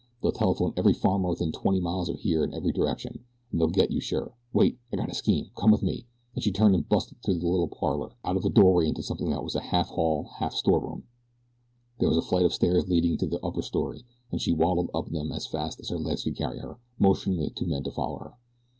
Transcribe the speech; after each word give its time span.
"They'll 0.23 0.31
telephone 0.31 0.73
every 0.77 0.93
farmer 0.93 1.29
within 1.29 1.51
twenty 1.51 1.79
mile 1.79 1.99
of 2.01 2.19
here 2.21 2.43
in 2.43 2.55
every 2.55 2.71
direction, 2.71 3.23
an' 3.53 3.59
they'll 3.59 3.67
get 3.69 3.91
you 3.91 3.99
sure. 4.01 4.33
Wait! 4.51 4.79
I 4.91 4.95
got 4.95 5.11
a 5.11 5.13
scheme. 5.13 5.51
Come 5.55 5.69
with 5.69 5.83
me," 5.83 6.07
and 6.33 6.43
she 6.43 6.51
turned 6.51 6.73
and 6.73 6.89
bustled 6.89 7.21
through 7.23 7.37
the 7.37 7.47
little 7.47 7.67
parlor, 7.67 8.15
out 8.25 8.35
of 8.35 8.43
a 8.43 8.49
doorway 8.49 8.87
into 8.87 9.03
something 9.03 9.29
that 9.29 9.43
was 9.43 9.53
half 9.53 9.89
hall 9.89 10.21
and 10.21 10.27
half 10.39 10.55
storeroom. 10.55 11.03
There 11.99 12.09
was 12.09 12.17
a 12.17 12.21
flight 12.23 12.45
of 12.45 12.51
stairs 12.55 12.87
leading 12.89 13.15
to 13.19 13.27
the 13.27 13.45
upper 13.45 13.61
story, 13.61 14.03
and 14.31 14.41
she 14.41 14.51
waddled 14.53 14.89
up 14.91 15.09
them 15.11 15.31
as 15.31 15.45
fast 15.45 15.79
as 15.79 15.89
her 15.89 15.99
legs 15.99 16.25
would 16.25 16.35
carry 16.35 16.57
her, 16.57 16.79
motioning 16.97 17.37
the 17.39 17.51
two 17.51 17.67
men 17.67 17.83
to 17.83 17.91
follow 17.91 18.17
her. 18.17 18.33